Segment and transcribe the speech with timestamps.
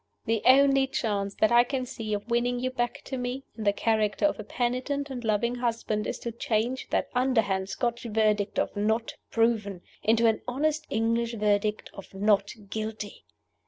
[0.25, 3.71] The only chance that I can see of winning you back to me, in the
[3.71, 8.75] character of a penitent and loving husband, is to change that underhand Scotch Verdict of
[8.75, 13.25] Not Proven into an honest English Verdict of Not Guilty.